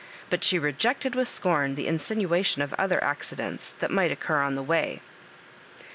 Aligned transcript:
But 0.31 0.43
she 0.43 0.57
rejected 0.57 1.13
with 1.13 1.29
scorn, 1.29 1.75
the 1.75 1.85
insinuation 1.85 2.63
of 2.63 2.73
other 2.73 3.03
accidents 3.03 3.73
that 3.81 3.91
might 3.91 4.11
occur 4.11 4.41
on 4.41 4.55
the 4.55 4.63
way. 4.63 4.99